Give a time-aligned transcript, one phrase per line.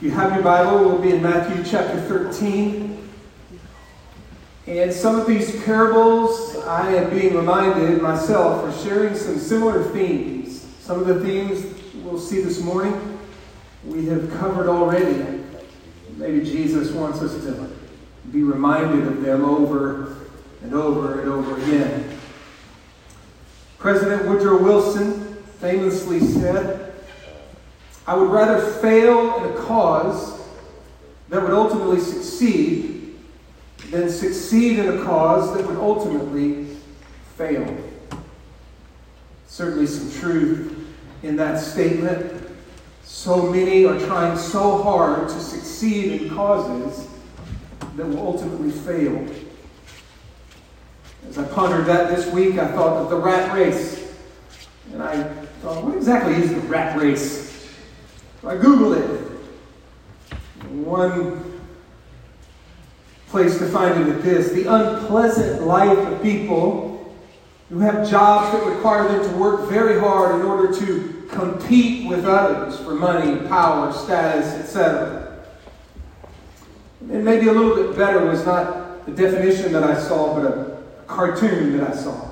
[0.00, 3.06] You have your Bible, we'll be in Matthew chapter 13.
[4.66, 10.66] And some of these parables, I am being reminded myself, are sharing some similar themes.
[10.80, 11.66] Some of the themes
[11.96, 13.18] we'll see this morning,
[13.84, 15.44] we have covered already.
[16.16, 17.70] Maybe Jesus wants us to
[18.32, 20.16] be reminded of them over
[20.62, 22.18] and over and over again.
[23.76, 26.89] President Woodrow Wilson famously said,
[28.10, 30.36] I would rather fail in a cause
[31.28, 33.16] that would ultimately succeed
[33.92, 36.66] than succeed in a cause that would ultimately
[37.36, 37.72] fail.
[39.46, 40.88] Certainly, some truth
[41.22, 42.50] in that statement.
[43.04, 47.06] So many are trying so hard to succeed in causes
[47.94, 49.24] that will ultimately fail.
[51.28, 54.12] As I pondered that this week, I thought of the rat race.
[54.92, 55.22] And I
[55.62, 57.49] thought, what exactly is the rat race?
[58.42, 59.20] I Googled it.
[60.70, 61.60] One
[63.28, 67.14] place to find it is this the unpleasant life of people
[67.68, 72.24] who have jobs that require them to work very hard in order to compete with
[72.24, 75.44] others for money, power, status, etc.
[77.10, 80.82] And maybe a little bit better was not the definition that I saw, but a
[81.06, 82.29] cartoon that I saw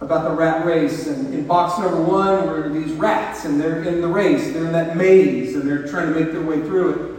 [0.00, 1.06] about the rat race.
[1.06, 4.52] And in box number one were these rats, and they're in the race.
[4.52, 7.18] They're in that maze, and they're trying to make their way through it.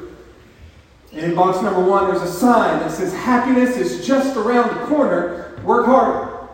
[1.13, 4.85] And in box number one, there's a sign that says, Happiness is just around the
[4.85, 5.59] corner.
[5.63, 6.47] Work harder.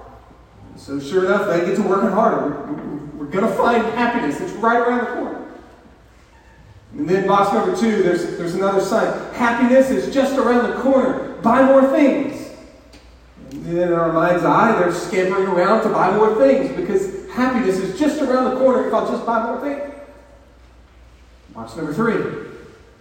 [0.78, 2.73] So, sure enough, they get to working harder.
[3.16, 4.40] We're, going to find happiness.
[4.40, 5.46] It's right around the corner.
[6.94, 9.08] And then, box number two, there's, there's another sign.
[9.34, 11.34] Happiness is just around the corner.
[11.42, 12.45] Buy more things.
[13.56, 17.97] And in our mind's eye, they're scampering around to buy more things because happiness is
[17.97, 19.94] just around the corner if I'll just buy more things.
[21.53, 22.52] Box number three.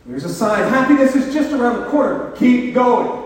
[0.06, 0.68] There's a sign.
[0.68, 2.30] Happiness is just around the corner.
[2.36, 3.22] Keep going.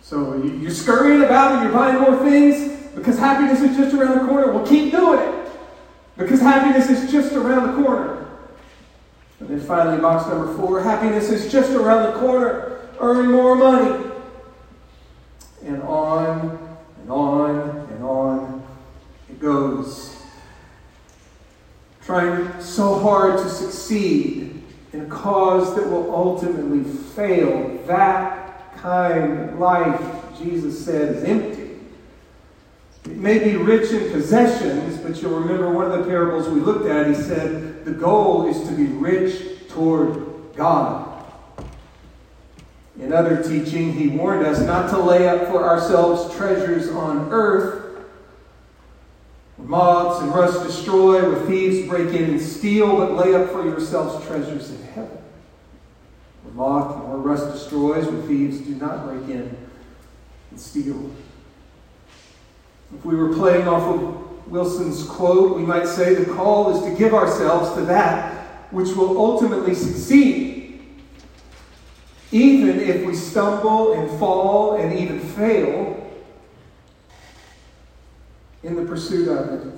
[0.00, 4.26] So you're scurrying about and you're buying more things because happiness is just around the
[4.26, 4.52] corner.
[4.52, 5.50] Well, keep doing it
[6.16, 8.26] because happiness is just around the corner.
[9.40, 10.80] And then finally, box number four.
[10.80, 12.80] Happiness is just around the corner.
[13.00, 14.11] Earn more money
[15.64, 18.66] and on and on and on
[19.28, 20.16] it goes.
[22.04, 24.62] Trying so hard to succeed
[24.92, 27.78] in a cause that will ultimately fail.
[27.86, 30.00] That kind of life,
[30.38, 31.70] Jesus said, is empty.
[33.04, 36.86] It may be rich in possessions, but you'll remember one of the parables we looked
[36.86, 41.11] at, he said, the goal is to be rich toward God.
[43.02, 48.04] In other teaching, he warned us not to lay up for ourselves treasures on earth,
[49.56, 53.64] where moths and rust destroy, where thieves break in and steal, but lay up for
[53.64, 55.18] yourselves treasures in heaven,
[56.44, 59.56] where moth or rust destroys, where thieves do not break in
[60.52, 61.10] and steal.
[62.96, 66.96] If we were playing off of Wilson's quote, we might say the call is to
[66.96, 68.38] give ourselves to that
[68.70, 70.61] which will ultimately succeed
[72.32, 76.10] even if we stumble and fall and even fail
[78.62, 79.72] in the pursuit of it.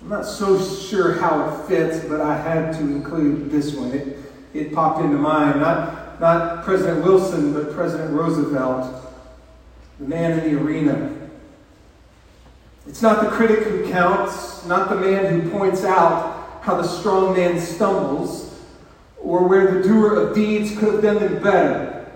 [0.00, 3.92] I'm not so sure how it fits, but I had to include this one.
[3.92, 4.16] It,
[4.54, 5.60] it popped into mind.
[5.60, 8.90] Not, not President Wilson, but President Roosevelt,
[9.98, 11.14] the man in the arena.
[12.86, 17.34] It's not the critic who counts, not the man who points out how the strong
[17.34, 18.47] man stumbles
[19.22, 22.06] or where the doer of deeds could have done them better.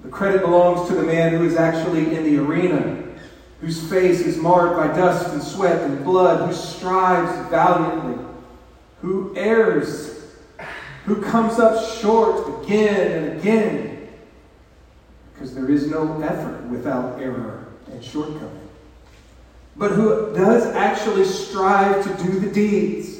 [0.00, 3.02] The credit belongs to the man who is actually in the arena,
[3.60, 8.24] whose face is marred by dust and sweat and blood, who strives valiantly,
[9.02, 10.24] who errs,
[11.04, 14.08] who comes up short again and again,
[15.32, 18.68] because there is no effort without error and shortcoming,
[19.76, 23.19] but who does actually strive to do the deeds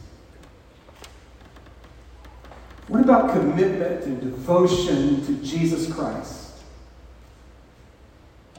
[2.91, 6.51] What about commitment and devotion to Jesus Christ?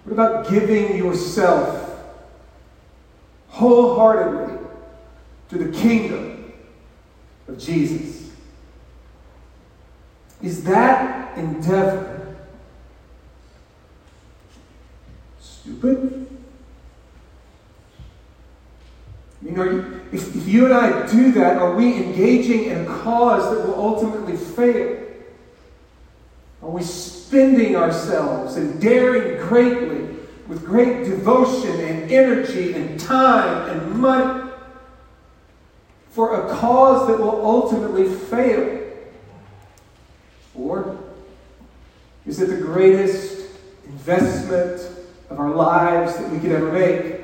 [0.05, 2.03] What about giving yourself
[3.49, 4.59] wholeheartedly
[5.51, 6.51] to the kingdom
[7.47, 8.31] of Jesus?
[10.41, 12.35] Is that endeavor
[15.41, 16.32] stupid?
[19.45, 23.67] You, if, if you and I do that, are we engaging in a cause that
[23.67, 24.99] will ultimately fail?
[26.63, 30.17] Are we spending ourselves and daring greatly
[30.47, 34.51] with great devotion and energy and time and money
[36.11, 38.81] for a cause that will ultimately fail?
[40.55, 40.99] Or
[42.27, 43.49] is it the greatest
[43.87, 44.89] investment
[45.31, 47.22] of our lives that we could ever make?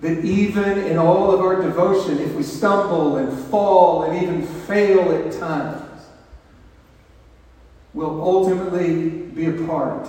[0.00, 5.10] That even in all of our devotion, if we stumble and fall and even fail
[5.12, 5.82] at times,
[7.94, 10.06] will ultimately be a part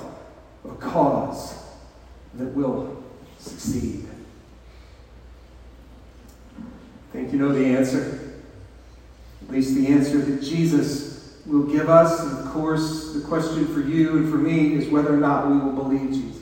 [0.64, 1.58] of a cause
[2.36, 3.04] that will
[3.40, 4.08] succeed.
[6.60, 8.20] I think you know the answer.
[9.42, 12.20] At least the answer that Jesus will give us.
[12.22, 15.58] And of course, the question for you and for me is whether or not we
[15.58, 16.42] will believe Jesus.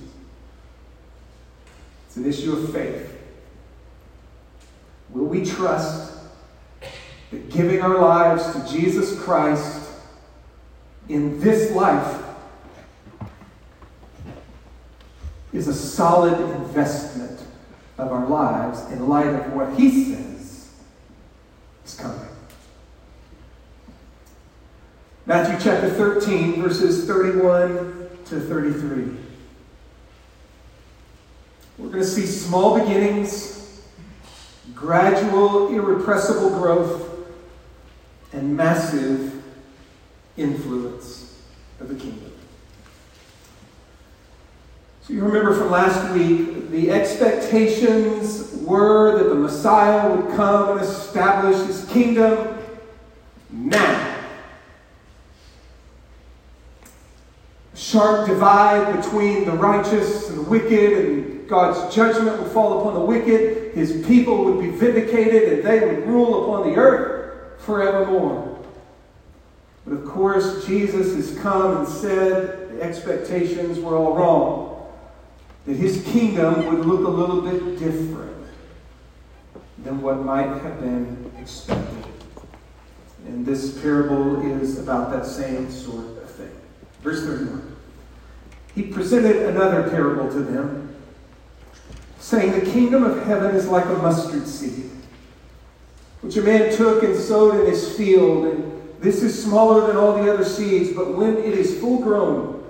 [2.07, 3.06] It's an issue of faith.
[5.09, 6.13] Will we trust
[7.31, 9.89] that giving our lives to Jesus Christ
[11.09, 12.23] in this life
[15.53, 17.41] is a solid investment
[17.97, 20.69] of our lives in light of what he says
[21.85, 22.19] is coming.
[25.25, 29.17] Matthew chapter 13, verses 31 to 33.
[31.77, 33.56] We're going to see small beginnings,
[34.73, 37.09] gradual, irrepressible growth,
[38.33, 39.43] and massive
[40.35, 41.41] influence
[41.79, 42.31] of the kingdom.
[45.01, 50.81] So you remember from last week, the expectations were that the Messiah would come and
[50.81, 52.57] establish his kingdom
[53.49, 54.15] now.
[57.73, 62.99] Sharp divide between the righteous and the wicked, and God's judgment would fall upon the
[62.99, 63.73] wicked.
[63.73, 68.59] His people would be vindicated, and they would rule upon the earth forevermore.
[69.85, 74.93] But of course, Jesus has come and said the expectations were all wrong.
[75.65, 78.47] That his kingdom would look a little bit different
[79.83, 82.05] than what might have been expected.
[83.27, 86.51] And this parable is about that same sort of thing.
[87.01, 87.75] Verse 31.
[88.75, 90.95] He presented another parable to them,
[92.27, 94.89] saying, The kingdom of heaven is like a mustard seed,
[96.19, 98.47] which a man took and sowed in his field.
[98.47, 102.65] And this is smaller than all the other seeds, but when it is full grown,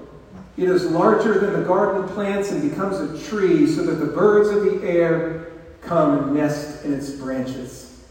[0.57, 4.49] it is larger than the garden plants and becomes a tree, so that the birds
[4.49, 8.05] of the air come and nest in its branches.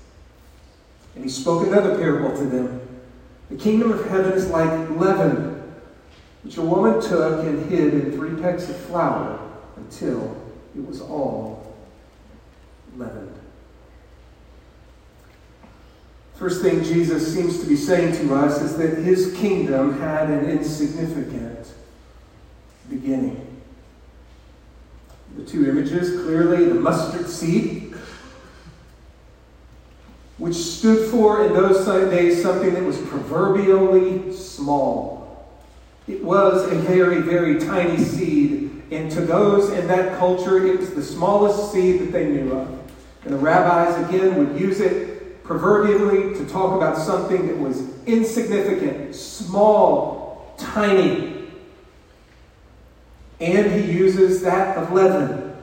[1.14, 2.80] And he spoke another parable to them.
[3.50, 5.74] The kingdom of heaven is like leaven,
[6.42, 9.38] which a woman took and hid in three pecks of flour
[9.76, 10.45] until
[10.76, 11.74] it was all
[12.96, 13.32] leavened.
[16.34, 20.50] First thing Jesus seems to be saying to us is that his kingdom had an
[20.50, 21.72] insignificant
[22.90, 23.42] beginning.
[25.36, 27.94] The two images clearly the mustard seed,
[30.36, 35.48] which stood for in those days something that was proverbially small.
[36.06, 40.94] It was a very, very tiny seed, and to those in that culture, it was
[40.94, 42.68] the smallest seed that they knew of.
[43.24, 49.14] And the rabbis, again, would use it proverbially to talk about something that was insignificant,
[49.14, 51.48] small, tiny.
[53.40, 55.56] And he uses that of leaven.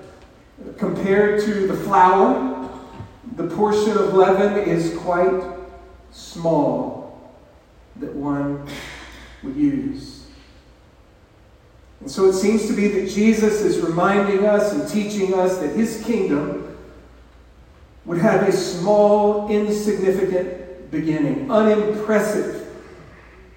[0.77, 2.69] Compared to the flour,
[3.35, 5.41] the portion of leaven is quite
[6.11, 7.33] small
[7.97, 8.67] that one
[9.43, 10.12] would use.
[12.03, 15.73] And so it seems to be that Jesus is reminding us and teaching us that
[15.73, 16.77] his kingdom
[18.03, 22.67] would have a small, insignificant beginning, unimpressive,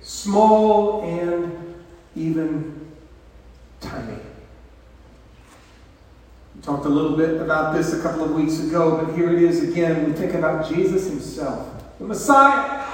[0.01, 1.75] small, and
[2.15, 2.89] even
[3.81, 4.21] tiny.
[6.55, 9.43] We talked a little bit about this a couple of weeks ago, but here it
[9.43, 10.07] is again.
[10.07, 12.87] We think about Jesus himself, the Messiah,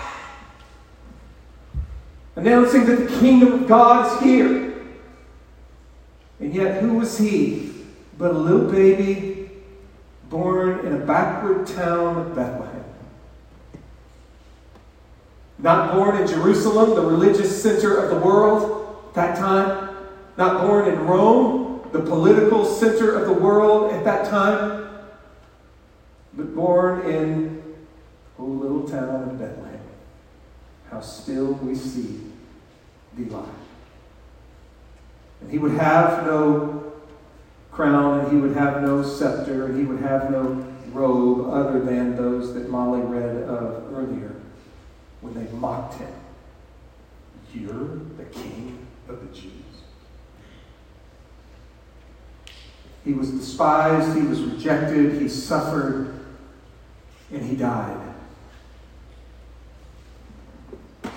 [2.36, 4.71] announcing that the kingdom of God is here.
[6.42, 7.72] And yet, who was he
[8.18, 9.48] but a little baby
[10.28, 12.84] born in a backward town of Bethlehem.
[15.58, 19.96] Not born in Jerusalem, the religious center of the world at that time.
[20.36, 24.88] Not born in Rome, the political center of the world at that time.
[26.34, 27.62] But born in
[28.38, 29.78] a little town of Bethlehem.
[30.90, 32.20] How still we see
[33.16, 33.61] the lie.
[35.42, 36.94] And he would have no
[37.70, 42.16] crown, and he would have no scepter, and he would have no robe other than
[42.16, 44.36] those that Molly read of earlier
[45.20, 46.12] when they mocked him.
[47.54, 49.52] You're the king of the Jews.
[53.04, 56.20] He was despised, he was rejected, he suffered,
[57.30, 58.14] and he died.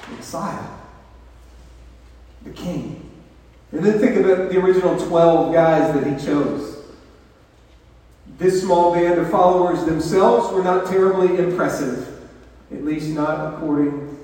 [0.10, 0.68] Messiah,
[2.44, 3.05] the king.
[3.76, 6.78] And then think about the original 12 guys that he chose.
[8.38, 12.26] This small band of followers themselves were not terribly impressive,
[12.72, 14.18] at least not according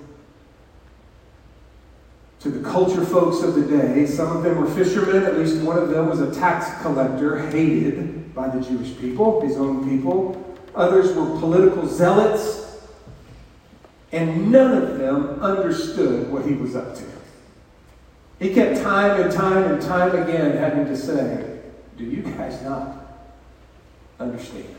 [2.39, 4.05] to the culture folks of the day.
[4.05, 8.33] Some of them were fishermen, at least one of them was a tax collector, hated
[8.33, 10.55] by the Jewish people, his own people.
[10.75, 12.79] Others were political zealots,
[14.13, 17.10] and none of them understood what he was up to.
[18.41, 21.59] He kept time and time and time again having to say,
[21.95, 22.97] Do you guys not
[24.19, 24.75] understand?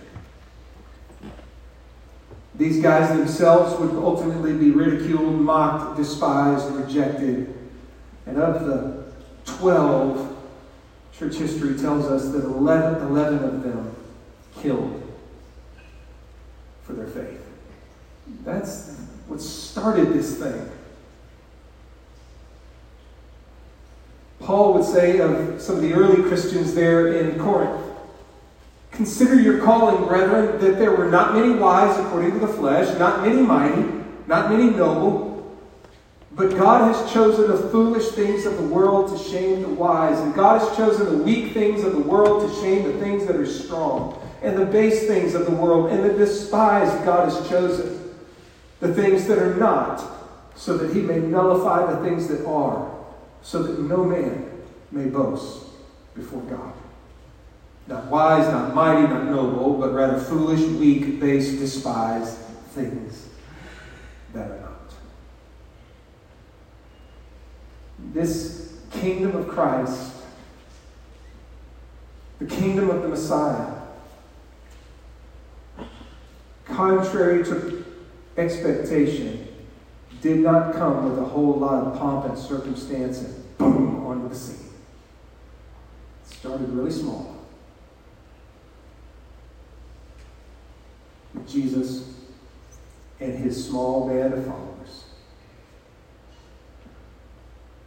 [2.57, 7.54] These guys themselves would ultimately be ridiculed, mocked, despised, rejected.
[8.26, 9.04] And of the
[9.45, 10.37] 12,
[11.16, 13.95] church history tells us that 11, 11 of them
[14.61, 15.00] killed
[16.83, 17.40] for their faith.
[18.45, 18.97] That's
[19.28, 20.69] what started this thing.
[24.42, 27.92] Paul would say of some of the early Christians there in Corinth
[28.92, 33.26] Consider your calling, brethren, that there were not many wise according to the flesh, not
[33.26, 33.88] many mighty,
[34.26, 35.58] not many noble,
[36.32, 40.34] but God has chosen the foolish things of the world to shame the wise, and
[40.34, 43.46] God has chosen the weak things of the world to shame the things that are
[43.46, 48.14] strong, and the base things of the world, and the despised God has chosen,
[48.80, 50.04] the things that are not,
[50.54, 52.90] so that he may nullify the things that are,
[53.42, 54.50] so that no man
[54.90, 55.66] may boast
[56.14, 56.72] before God.
[57.87, 62.37] Not wise, not mighty, not noble, but rather foolish, weak, base, despised
[62.70, 63.28] things
[64.32, 64.94] that are not.
[68.12, 70.12] This kingdom of Christ,
[72.38, 73.75] the kingdom of the Messiah,
[76.64, 77.84] contrary to
[78.37, 79.41] expectation,
[80.22, 84.34] did not come with a whole lot of pomp and circumstance and boom onto the
[84.34, 84.70] scene.
[86.24, 87.36] It started really small.
[91.34, 92.08] With Jesus
[93.18, 95.04] and his small band of followers.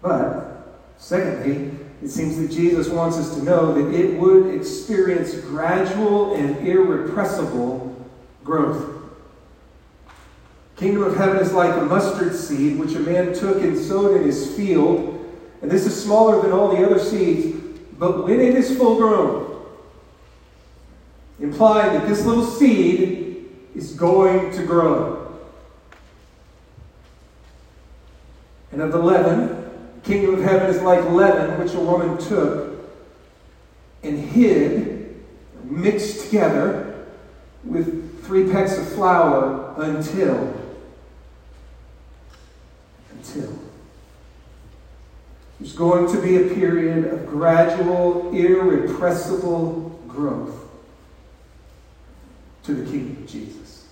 [0.02, 1.72] But, secondly,
[2.04, 7.96] it seems that Jesus wants us to know that it would experience gradual and irrepressible
[8.44, 8.95] growth.
[10.78, 14.24] Kingdom of heaven is like a mustard seed which a man took and sowed in
[14.24, 15.12] his field.
[15.62, 17.58] And this is smaller than all the other seeds,
[17.98, 19.64] but when it is full grown,
[21.40, 25.34] implying that this little seed is going to grow.
[28.72, 29.72] And of the leaven,
[30.04, 32.76] kingdom of heaven is like leaven, which a woman took
[34.04, 35.24] and hid,
[35.64, 37.06] mixed together
[37.64, 40.54] with three pecks of flour until,
[43.28, 43.58] until.
[45.60, 50.68] There's going to be a period of gradual, irrepressible growth
[52.64, 53.88] to the kingdom of Jesus.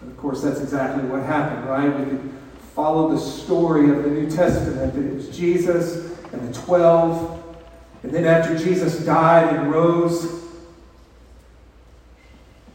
[0.00, 1.88] And of course, that's exactly what happened, right?
[1.98, 2.32] We could
[2.74, 7.56] follow the story of the New Testament that it was Jesus and the 12.
[8.02, 10.43] And then after Jesus died and rose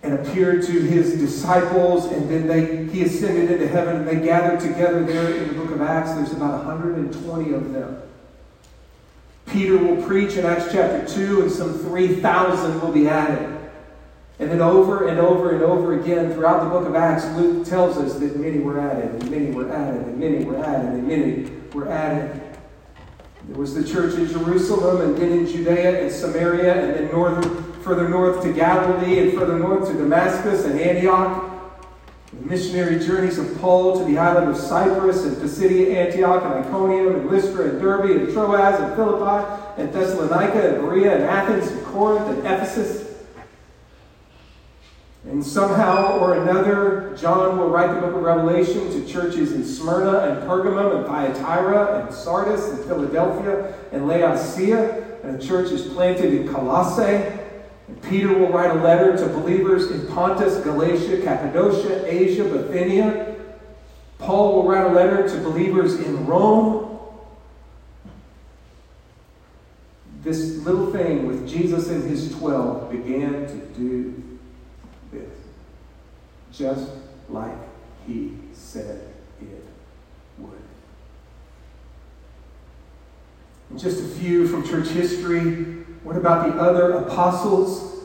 [0.10, 4.60] and appeared to his disciples, and then they, he ascended into heaven, and they gathered
[4.60, 6.13] together there in the book of Acts.
[6.13, 8.01] There's about 120 of them.
[9.46, 13.56] Peter will preach in Acts chapter 2, and some 3,000 will be added.
[14.39, 17.98] And then over and over and over again throughout the book of Acts, Luke tells
[17.98, 21.51] us that many were added, and many were added, and many were added, and many
[21.72, 22.42] were added.
[23.48, 27.69] There was the church in Jerusalem, and then in Judea and Samaria, and then northern,
[27.82, 31.46] further north to Galilee, and further north to Damascus and Antioch.
[32.32, 37.16] The missionary journeys of Paul to the island of Cyprus, and Pisidia, Antioch, and Iconium,
[37.16, 41.86] and Lystra, and Derbe, and Troas, and Philippi, and Thessalonica, and Berea, and Athens, and
[41.86, 43.10] Corinth, and Ephesus.
[45.26, 50.20] And somehow or another, John will write the book of Revelation to churches in Smyrna
[50.20, 55.20] and Pergamum and Thyatira and Sardis and Philadelphia and Laodicea.
[55.24, 57.38] And a church is planted in Colossae.
[58.10, 63.36] Peter will write a letter to believers in Pontus, Galatia, Cappadocia, Asia, Bithynia.
[64.17, 67.00] Paul will write a letter to believers in Rome.
[70.22, 74.39] This little thing with Jesus and his 12 began to do
[75.12, 75.31] this,
[76.51, 76.89] just
[77.29, 77.55] like
[78.05, 79.01] he said
[79.41, 79.65] it
[80.38, 80.62] would.
[83.69, 88.04] And just a few from church history what about the other apostles?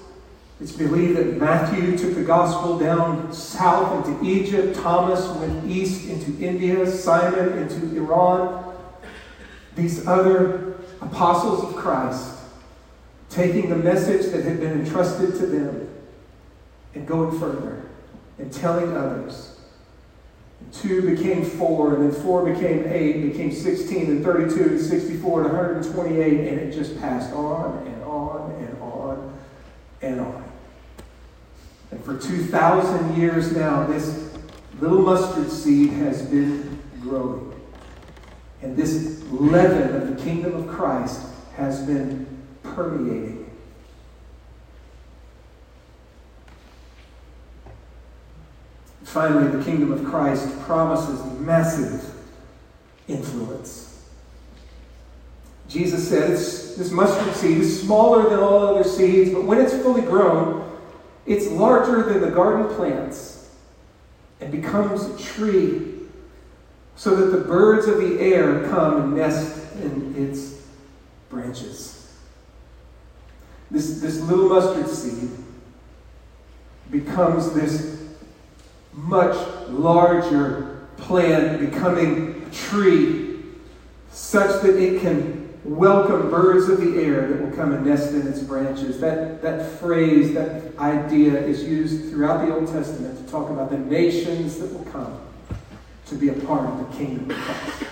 [0.60, 6.38] It's believed that Matthew took the gospel down south into Egypt, Thomas went east into
[6.38, 8.76] India, Simon into Iran.
[9.74, 12.40] These other apostles of Christ
[13.30, 15.88] taking the message that had been entrusted to them
[16.94, 17.86] and going further
[18.38, 19.53] and telling others.
[20.60, 25.44] And two became four, and then four became eight, became 16, and 32, and 64,
[25.44, 29.38] and 128, and it just passed on and on and on
[30.02, 30.44] and on.
[31.90, 34.36] And for 2,000 years now, this
[34.80, 37.52] little mustard seed has been growing.
[38.62, 41.20] And this leaven of the kingdom of Christ
[41.56, 42.26] has been
[42.62, 43.43] permeating.
[49.14, 52.04] Finally, the kingdom of Christ promises massive
[53.06, 54.04] influence.
[55.68, 60.02] Jesus said this mustard seed is smaller than all other seeds, but when it's fully
[60.02, 60.68] grown,
[61.26, 63.54] it's larger than the garden plants
[64.40, 65.92] and becomes a tree
[66.96, 70.60] so that the birds of the air come and nest in its
[71.30, 72.12] branches.
[73.70, 75.30] This, this little mustard seed
[76.90, 78.03] becomes this
[78.94, 79.36] much
[79.68, 83.40] larger plant, becoming a tree,
[84.10, 88.26] such that it can welcome birds of the air that will come and nest in
[88.26, 89.00] its branches.
[89.00, 93.78] That, that phrase, that idea is used throughout the Old Testament to talk about the
[93.78, 95.20] nations that will come
[96.06, 97.84] to be a part of the kingdom of Christ.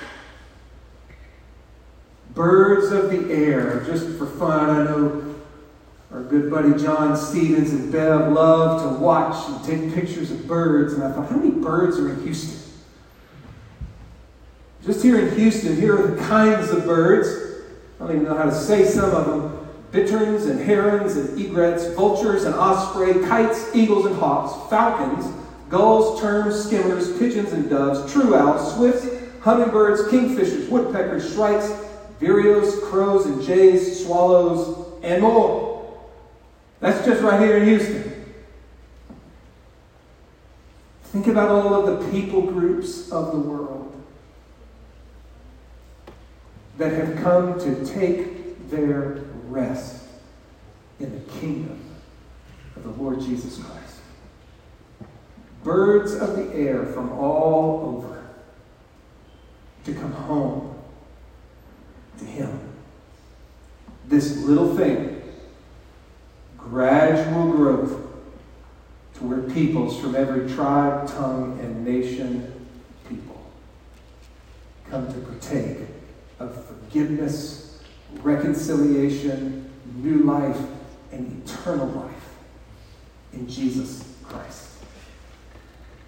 [2.35, 5.32] Birds of the air, just for fun, I know
[6.13, 10.93] our good buddy John Stevens and Bev love to watch and take pictures of birds.
[10.93, 12.61] And I thought, how many birds are in Houston?
[14.85, 17.63] Just here in Houston, here are the kinds of birds.
[17.99, 19.59] I don't even know how to say some of them.
[19.91, 25.27] Bitterns and herons and egrets, vultures and osprey, kites, eagles and hawks, falcons,
[25.69, 29.07] gulls, terns, skimmers, pigeons and doves, true owls, swifts,
[29.41, 31.71] hummingbirds, kingfishers, woodpeckers, shrikes,
[32.21, 35.72] vireos, crows and jays, swallows, and more.
[36.83, 38.25] That's just right here in Houston.
[41.05, 43.95] Think about all of the people groups of the world
[46.77, 50.05] that have come to take their rest
[51.01, 51.81] in the kingdom
[52.77, 53.93] of the Lord Jesus Christ
[55.63, 58.25] birds of the air from all over
[59.85, 60.77] to come home
[62.19, 62.59] to Him.
[64.07, 65.12] This little thing,
[66.65, 67.91] gradual growth
[69.15, 72.67] to where peoples from every tribe, tongue, and nation
[73.09, 73.45] people
[74.89, 75.79] come to partake
[76.39, 77.81] of forgiveness,
[78.23, 80.61] reconciliation, new life,
[81.13, 82.35] and eternal life
[83.33, 84.73] in Jesus Christ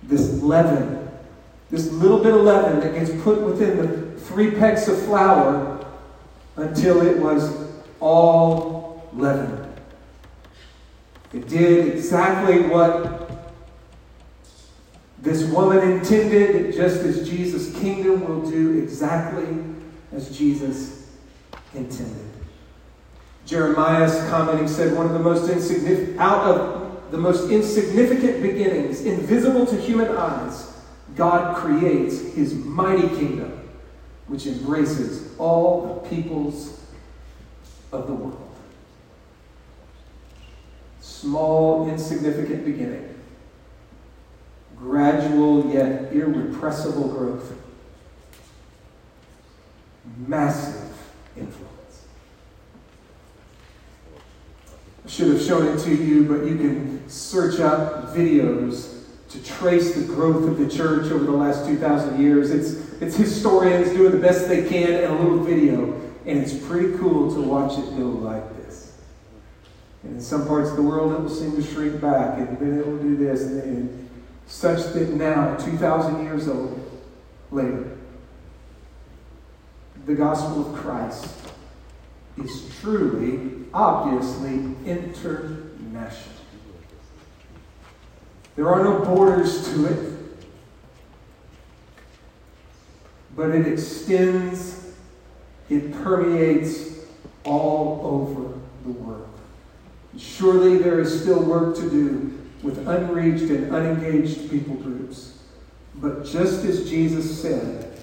[0.08, 1.08] this leaven,
[1.70, 5.84] this little bit of leaven that gets put within the three pecks of flour
[6.56, 7.52] until it was
[8.00, 9.63] all leaven.
[11.34, 13.28] It did exactly what
[15.20, 19.48] this woman intended, just as Jesus' kingdom will do exactly
[20.12, 21.10] as Jesus
[21.74, 22.30] intended.
[23.46, 29.66] Jeremias commenting said, one of the most insignificant, out of the most insignificant beginnings, invisible
[29.66, 30.72] to human eyes,
[31.16, 33.68] God creates his mighty kingdom,
[34.28, 36.80] which embraces all the peoples
[37.92, 38.53] of the world.
[41.04, 43.14] Small, insignificant beginning,
[44.74, 47.52] gradual yet irrepressible growth,
[50.26, 50.96] massive
[51.36, 52.06] influence.
[55.04, 59.94] I should have shown it to you, but you can search up videos to trace
[59.94, 62.50] the growth of the church over the last 2,000 years.
[62.50, 66.96] It's, it's historians doing the best they can in a little video, and it's pretty
[66.96, 68.63] cool to watch it go like this.
[70.04, 72.78] And in some parts of the world, it will seem to shrink back, and then
[72.78, 74.10] it will do this, and, and
[74.46, 76.80] such that now, 2,000 years old,
[77.50, 77.96] later,
[80.04, 81.26] the gospel of Christ
[82.36, 86.34] is truly, obviously international.
[88.56, 90.12] There are no borders to it,
[93.34, 94.92] but it extends,
[95.68, 96.92] it permeates,
[97.44, 99.23] all over the world.
[100.18, 105.38] Surely there is still work to do with unreached and unengaged people groups.
[105.96, 107.94] But just as Jesus said,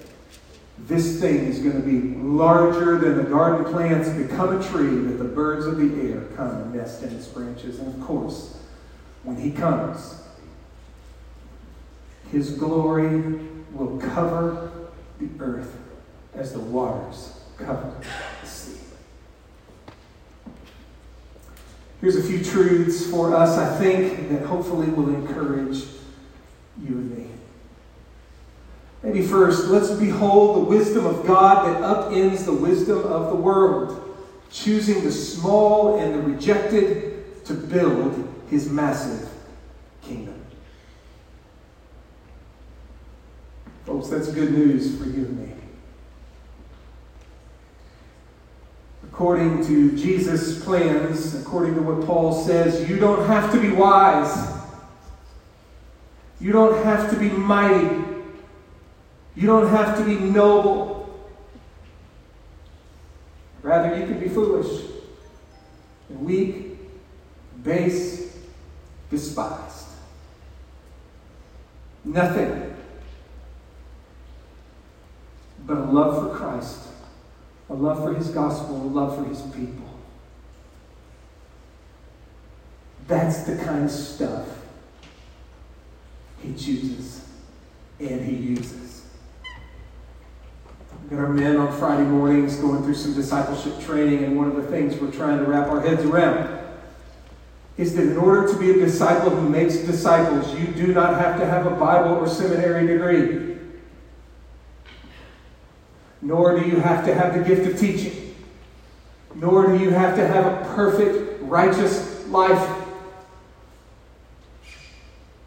[0.78, 5.18] this thing is going to be larger than the garden plants become a tree that
[5.18, 7.78] the birds of the air come and nest in its branches.
[7.78, 8.58] And of course,
[9.22, 10.20] when he comes,
[12.30, 13.40] his glory
[13.72, 14.70] will cover
[15.20, 15.76] the earth
[16.34, 17.94] as the waters cover
[18.40, 18.80] the sea.
[22.02, 25.84] Here's a few truths for us, I think, that hopefully will encourage
[26.82, 27.28] you and me.
[29.04, 34.16] Maybe first, let's behold the wisdom of God that upends the wisdom of the world,
[34.50, 39.28] choosing the small and the rejected to build his massive
[40.02, 40.40] kingdom.
[43.86, 45.61] Folks, that's good news for you and me.
[49.22, 54.52] According to Jesus' plans, according to what Paul says, you don't have to be wise.
[56.40, 58.02] You don't have to be mighty.
[59.36, 61.08] You don't have to be noble.
[63.62, 64.90] Rather, you can be foolish
[66.08, 66.78] and weak,
[67.62, 68.36] base,
[69.08, 69.86] despised.
[72.04, 72.74] Nothing
[75.64, 76.88] but a love for Christ
[77.72, 79.88] a love for his gospel, a love for his people.
[83.08, 84.46] That's the kind of stuff
[86.42, 87.26] he chooses
[87.98, 89.06] and he uses.
[91.02, 94.56] We've got our men on Friday mornings going through some discipleship training, and one of
[94.56, 96.60] the things we're trying to wrap our heads around
[97.78, 101.40] is that in order to be a disciple who makes disciples, you do not have
[101.40, 103.51] to have a Bible or seminary degree
[106.22, 108.34] nor do you have to have the gift of teaching,
[109.34, 112.78] nor do you have to have a perfect, righteous life.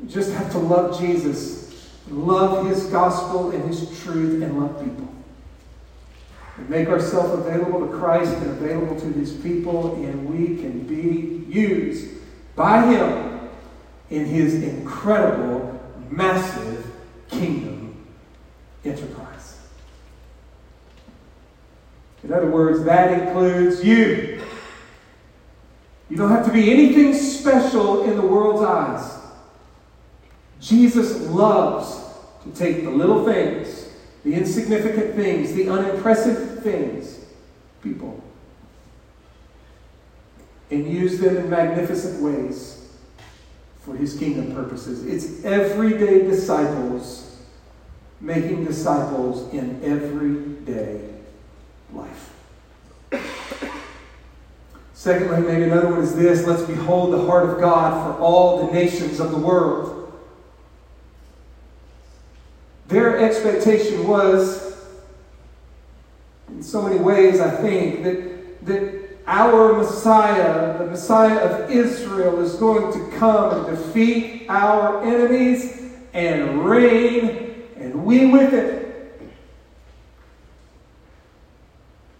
[0.01, 5.07] You just have to love Jesus, love his gospel and his truth, and love people.
[6.57, 11.45] We make ourselves available to Christ and available to his people, and we can be
[11.51, 12.15] used
[12.55, 13.49] by him
[14.09, 16.85] in his incredible, massive
[17.29, 18.05] kingdom
[18.83, 19.24] enterprise.
[22.25, 24.41] In other words, that includes you.
[26.09, 29.19] You don't have to be anything special in the world's eyes.
[30.59, 32.03] Jesus loves
[32.43, 33.89] to take the little things,
[34.23, 37.19] the insignificant things, the unimpressive things,
[37.83, 38.23] people,
[40.71, 42.89] and use them in magnificent ways
[43.81, 45.05] for his kingdom purposes.
[45.05, 47.37] It's everyday disciples
[48.19, 51.14] making disciples in everyday
[51.95, 52.31] life.
[54.93, 58.73] Secondly, maybe another one is this let's behold the heart of God for all the
[58.73, 60.11] nations of the world.
[62.87, 64.75] Their expectation was,
[66.49, 72.55] in so many ways, I think, that, that our Messiah, the Messiah of Israel, is
[72.55, 78.84] going to come and defeat our enemies and reign, and we with it.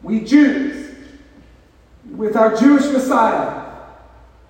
[0.06, 0.96] We Jews,
[2.12, 3.74] with our Jewish Messiah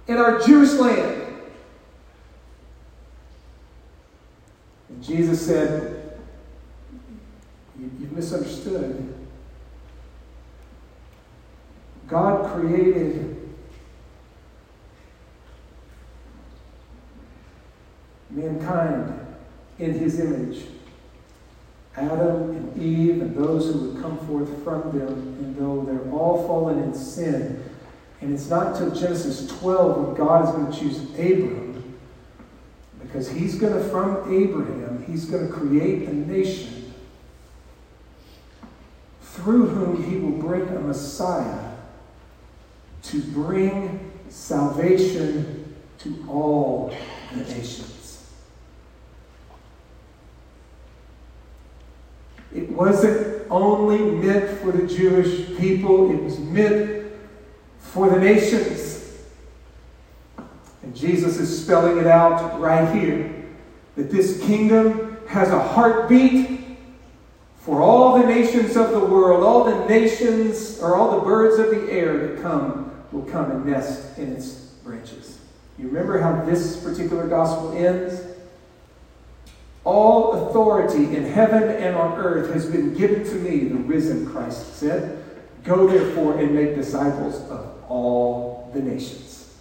[0.05, 1.21] in our Jewish land.
[4.89, 6.19] And Jesus said,
[7.79, 9.13] You've misunderstood.
[12.09, 13.53] God created
[18.29, 19.25] mankind
[19.79, 20.63] in his image.
[21.97, 26.45] Adam and Eve and those who would come forth from them, and though they're all
[26.45, 27.63] fallen in sin,
[28.21, 31.97] and it's not until Genesis 12 when God is going to choose Abram,
[33.01, 36.93] because he's going to, from Abraham, he's going to create a nation
[39.21, 41.71] through whom he will bring a Messiah
[43.03, 46.93] to bring salvation to all
[47.33, 47.94] the nations.
[52.55, 57.11] It wasn't only meant for the Jewish people, it was meant
[57.79, 59.11] for the nations.
[60.81, 63.45] And Jesus is spelling it out right here
[63.97, 66.61] that this kingdom has a heartbeat
[67.57, 71.71] for all the nations of the world, all the nations or all the birds of
[71.71, 75.39] the air that come will come and nest in its branches.
[75.77, 78.21] You remember how this particular gospel ends?
[79.85, 84.75] All authority in heaven and on earth has been given to me, the risen Christ
[84.75, 85.23] said.
[85.63, 89.55] Go therefore and make disciples of all the nations,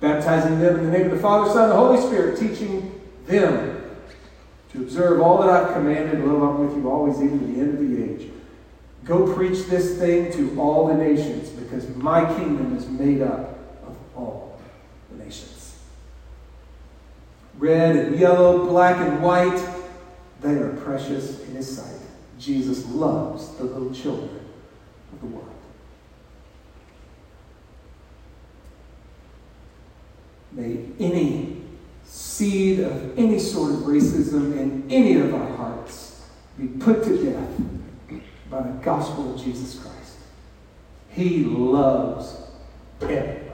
[0.00, 3.82] baptizing them in the name of the Father, Son, and the Holy Spirit, teaching them
[4.72, 6.24] to observe all that I've commanded.
[6.24, 8.30] Lo, I'm with you always, even to the end of the age.
[9.04, 13.96] Go preach this thing to all the nations, because my kingdom is made up of
[14.14, 14.60] all
[15.10, 15.57] the nations.
[17.58, 19.60] Red and yellow, black and white,
[20.40, 22.00] they are precious in his sight.
[22.38, 24.40] Jesus loves the little children
[25.12, 25.48] of the world.
[30.52, 31.62] May any
[32.04, 36.22] seed of any sort of racism in any of our hearts
[36.56, 37.50] be put to death
[38.48, 40.16] by the gospel of Jesus Christ.
[41.10, 42.36] He loves
[43.02, 43.47] everybody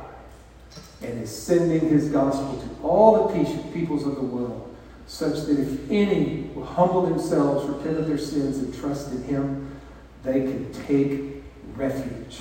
[1.04, 4.74] and is sending his gospel to all the peoples of the world
[5.06, 9.80] such that if any will humble themselves, repent of their sins, and trust in him,
[10.22, 11.42] they can take
[11.76, 12.40] refuge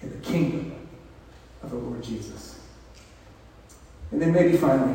[0.00, 0.74] in the kingdom
[1.62, 2.60] of the Lord Jesus.
[4.12, 4.94] And then maybe finally,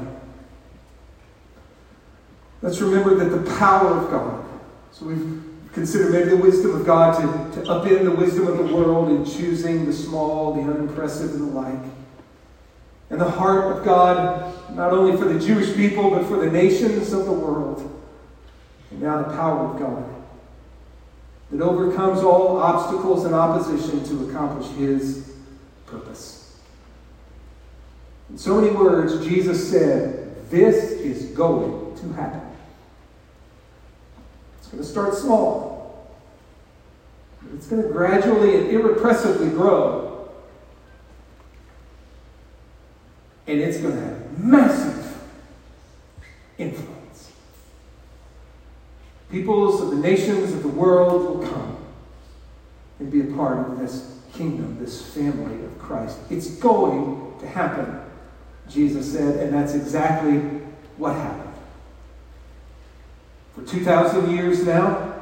[2.62, 4.46] let's remember that the power of God.
[4.92, 8.74] So we've considered maybe the wisdom of God to, to upend the wisdom of the
[8.74, 11.84] world in choosing the small, the unimpressive, and the like.
[13.10, 17.12] And the heart of God, not only for the Jewish people, but for the nations
[17.12, 17.86] of the world.
[18.92, 20.20] And now the power of God
[21.52, 25.34] that overcomes all obstacles and opposition to accomplish his
[25.88, 26.60] purpose.
[28.30, 32.42] In so many words, Jesus said, This is going to happen.
[34.60, 36.08] It's going to start small,
[37.56, 40.09] it's going to gradually and irrepressibly grow.
[43.50, 45.24] And it's going to have massive
[46.60, 47.32] influence.
[49.32, 51.78] Peoples of the nations of the world will come
[53.00, 56.20] and be a part of this kingdom, this family of Christ.
[56.30, 58.02] It's going to happen,
[58.70, 60.38] Jesus said, and that's exactly
[60.98, 61.54] what happened.
[63.56, 65.16] For 2,000 years now,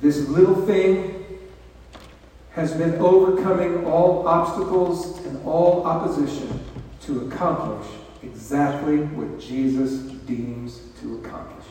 [0.00, 1.15] this little thing
[2.56, 6.58] has been overcoming all obstacles and all opposition
[7.02, 7.86] to accomplish
[8.22, 11.66] exactly what Jesus deems to accomplish.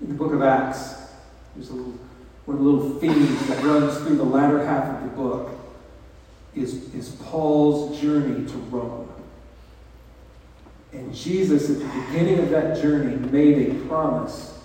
[0.00, 1.12] In the book of Acts,
[1.54, 1.94] there's a little,
[2.44, 5.50] one little themes that runs through the latter half of the book
[6.56, 9.08] is, is Paul's journey to Rome.
[10.92, 14.58] And Jesus, at the beginning of that journey, made a promise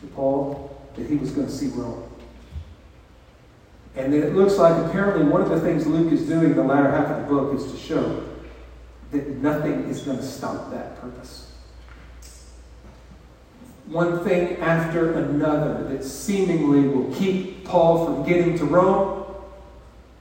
[0.00, 2.08] to Paul that he was going to see Rome.
[3.94, 6.62] And then it looks like apparently one of the things Luke is doing in the
[6.62, 8.26] latter half of the book is to show
[9.10, 11.52] that nothing is going to stop that purpose.
[13.86, 19.24] One thing after another that seemingly will keep Paul from getting to Rome.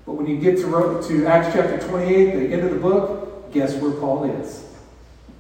[0.06, 3.54] But when you get to, Rome, to Acts chapter 28, the end of the book,
[3.54, 4.66] guess where Paul is?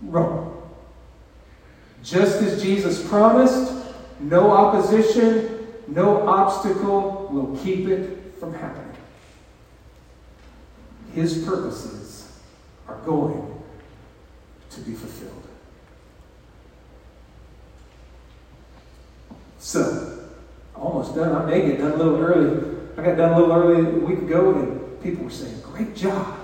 [0.03, 0.55] Rome.
[2.03, 3.80] Just as Jesus promised,
[4.21, 8.95] no opposition, no obstacle will keep it from happening.
[11.13, 12.31] His purposes
[12.87, 13.61] are going
[14.69, 15.47] to be fulfilled.
[19.59, 20.29] So,
[20.75, 21.35] almost done.
[21.35, 22.77] I may get done a little early.
[22.97, 26.37] I got done a little early a week ago, and people were saying, Great job.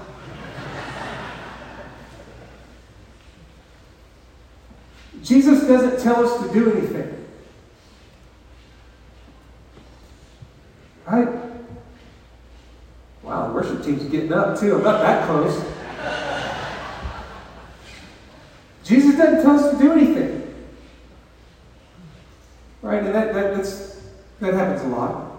[5.24, 7.17] Jesus doesn't tell us to do anything.
[11.10, 11.30] Right?
[13.24, 14.76] Wow, the worship team's getting up too.
[14.76, 15.64] I'm not that close.
[18.84, 20.54] Jesus doesn't tell us to do anything.
[22.82, 23.04] Right?
[23.04, 24.02] And that, that, that's,
[24.40, 25.32] that happens a lot.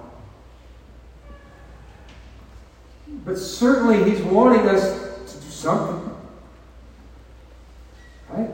[3.24, 6.16] But certainly he's wanting us to do something.
[8.30, 8.50] Right?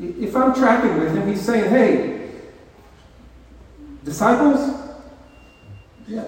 [0.00, 2.30] If I'm tracking with him, he's saying, hey,
[4.04, 4.81] disciples,
[6.12, 6.24] yeah.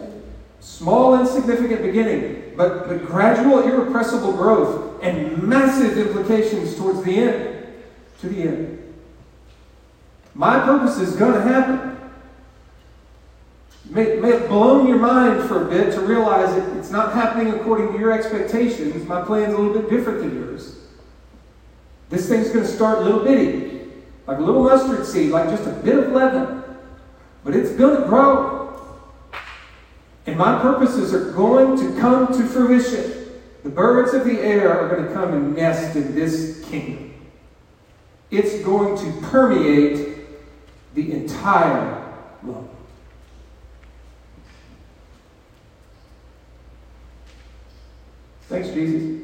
[0.60, 7.66] Small, insignificant beginning, but, but gradual, irrepressible growth and massive implications towards the end,
[8.20, 8.94] to the end.
[10.34, 11.98] My purpose is going to happen.
[13.90, 17.52] May, may it blown your mind for a bit to realize it, it's not happening
[17.52, 19.06] according to your expectations.
[19.06, 20.78] My plan's a little bit different than yours.
[22.08, 23.82] This thing's going to start little bitty,
[24.26, 26.62] like a little mustard seed, like just a bit of leaven.
[27.44, 28.53] But it's going to grow.
[30.26, 33.28] And my purposes are going to come to fruition.
[33.62, 37.14] The birds of the air are going to come and nest in this kingdom.
[38.30, 40.18] It's going to permeate
[40.94, 42.68] the entire love.
[48.48, 49.20] Thanks, Jesus.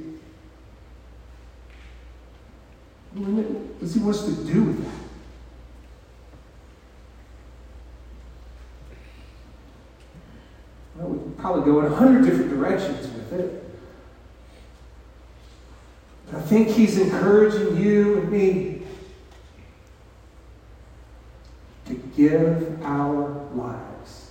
[3.13, 5.01] What does he want us to do with that?
[10.97, 13.65] Well, we could probably go in a hundred different directions with it.
[16.27, 18.83] But I think he's encouraging you and me
[21.87, 24.31] to give our lives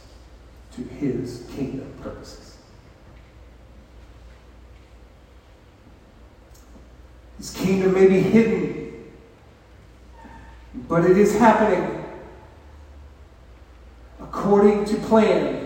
[0.76, 2.58] to his kingdom purposes.
[7.38, 9.12] His kingdom may be hidden,
[10.88, 12.06] but it is happening
[14.22, 15.59] according to plan,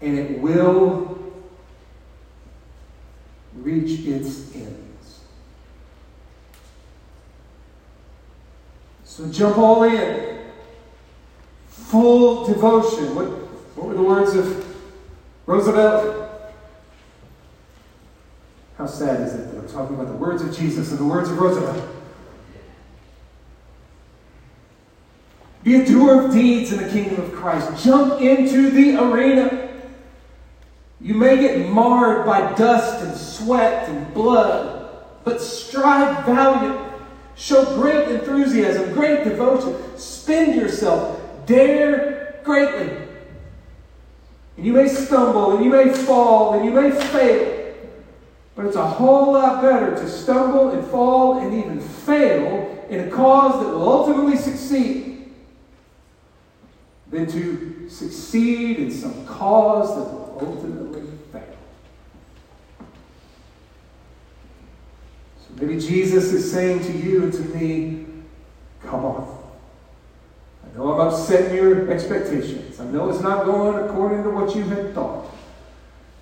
[0.00, 1.18] and it will
[3.54, 5.20] reach its ends.
[9.04, 10.38] So jump all in.
[11.68, 13.14] Full devotion.
[13.14, 13.26] What,
[13.76, 14.66] what were the words of
[15.46, 16.30] Roosevelt?
[18.76, 21.30] How sad is it that I'm talking about the words of Jesus and the words
[21.30, 21.82] of Roosevelt?
[25.62, 27.82] Be a doer of deeds in the kingdom of Christ.
[27.82, 29.66] Jump into the arena.
[31.06, 36.84] You may get marred by dust and sweat and blood, but strive valiantly.
[37.36, 39.76] Show great enthusiasm, great devotion.
[39.96, 41.20] Spend yourself.
[41.46, 43.06] Dare greatly.
[44.56, 47.72] And you may stumble, and you may fall, and you may fail.
[48.56, 53.10] But it's a whole lot better to stumble and fall and even fail in a
[53.12, 55.32] cause that will ultimately succeed
[57.10, 61.56] than to succeed in some cause that will ultimately fail.
[65.40, 68.06] So maybe Jesus is saying to you and to me,
[68.82, 69.38] come on.
[70.64, 72.80] I know I'm upsetting your expectations.
[72.80, 75.26] I know it's not going according to what you had thought.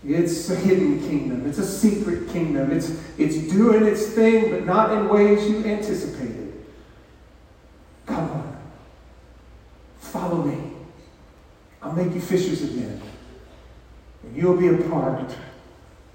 [0.06, 1.48] It's a hidden kingdom.
[1.48, 2.70] It's a secret kingdom.
[2.70, 6.52] It's, it's doing its thing, but not in ways you anticipated.
[8.06, 8.56] Come on.
[9.98, 10.72] Follow me.
[11.82, 13.00] I'll make you fishers again.
[14.22, 15.36] And you'll be a part of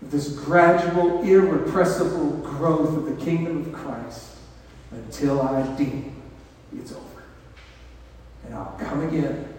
[0.02, 4.38] this gradual, irrepressible growth of the kingdom of Christ
[4.92, 6.20] until I deem
[6.78, 7.24] it's over.
[8.46, 9.54] And I'll come again,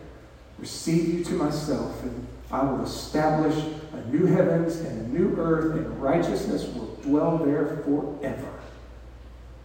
[0.59, 3.57] receive you to myself, and I will establish
[3.92, 8.61] a new heavens and a new earth, and righteousness will dwell there forever.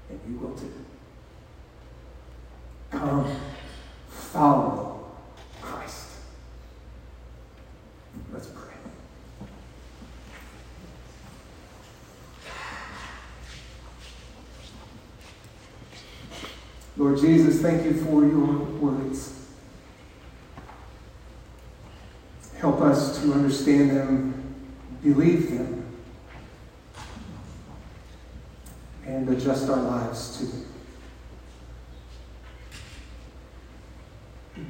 [0.09, 0.71] And you will too.
[2.91, 3.35] Come,
[4.09, 5.11] follow
[5.61, 6.09] Christ.
[8.31, 8.64] Let's pray.
[16.97, 19.33] Lord Jesus, thank you for your words.
[22.57, 24.55] Help us to understand them,
[25.03, 25.85] believe them,
[29.05, 30.65] and adjust our lives to them.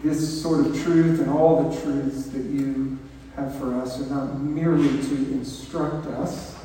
[0.02, 2.98] This sort of truth and all the truths that you
[3.36, 6.56] have for us are not merely to instruct us.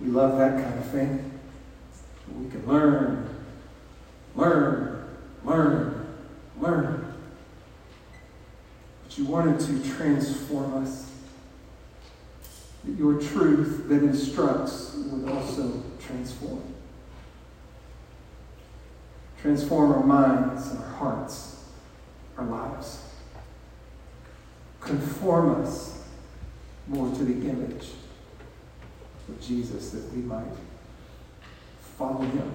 [0.00, 1.30] We love that kind of thing.
[2.38, 3.28] We can learn,
[4.34, 5.06] learn,
[5.44, 7.14] learn.
[9.02, 11.10] But you wanted to transform us.
[12.84, 16.62] That your truth that instructs would also transform.
[19.40, 21.64] Transform our minds, our hearts,
[22.36, 23.02] our lives.
[24.80, 26.02] Conform us
[26.86, 27.88] more to the image
[29.28, 30.44] of Jesus that we might
[31.96, 32.52] follow him.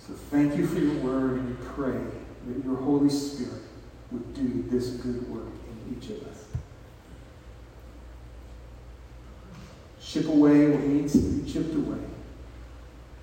[0.00, 2.00] So thank you for your word and we pray
[2.46, 3.67] that your Holy Spirit
[4.10, 6.44] would do this good work in each of us.
[10.00, 11.98] Chip away what needs to be chipped away.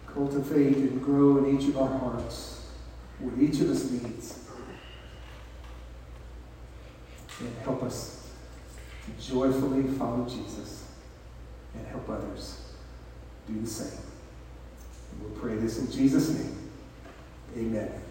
[0.05, 2.67] Cultivate and grow in each of our hearts
[3.19, 4.47] what each of us needs.
[7.39, 8.29] And help us
[9.05, 10.85] to joyfully follow Jesus
[11.73, 12.61] and help others
[13.47, 13.99] do the same.
[15.11, 16.71] And we'll pray this in Jesus' name.
[17.57, 18.04] Amen.